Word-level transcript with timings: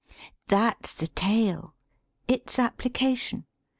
XIV 0.01 0.33
That's 0.47 0.93
the 0.95 1.09
tale: 1.09 1.75
its 2.27 2.57
application? 2.57 3.45